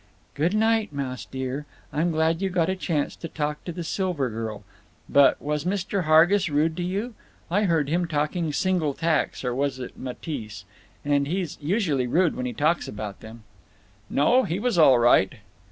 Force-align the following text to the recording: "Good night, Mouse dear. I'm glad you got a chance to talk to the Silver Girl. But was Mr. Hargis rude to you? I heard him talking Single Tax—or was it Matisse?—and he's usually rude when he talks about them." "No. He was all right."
"Good 0.33 0.55
night, 0.55 0.91
Mouse 0.91 1.25
dear. 1.25 1.67
I'm 1.93 2.09
glad 2.09 2.41
you 2.41 2.49
got 2.49 2.71
a 2.71 2.75
chance 2.75 3.15
to 3.17 3.27
talk 3.27 3.63
to 3.65 3.71
the 3.71 3.83
Silver 3.83 4.31
Girl. 4.31 4.63
But 5.07 5.39
was 5.39 5.63
Mr. 5.63 6.05
Hargis 6.05 6.49
rude 6.49 6.75
to 6.77 6.83
you? 6.83 7.13
I 7.51 7.65
heard 7.65 7.87
him 7.87 8.07
talking 8.07 8.51
Single 8.51 8.95
Tax—or 8.95 9.53
was 9.53 9.77
it 9.77 9.99
Matisse?—and 9.99 11.27
he's 11.27 11.59
usually 11.61 12.07
rude 12.07 12.35
when 12.35 12.47
he 12.47 12.53
talks 12.53 12.87
about 12.87 13.19
them." 13.19 13.43
"No. 14.09 14.43
He 14.43 14.57
was 14.57 14.75
all 14.79 14.97
right." 14.97 15.33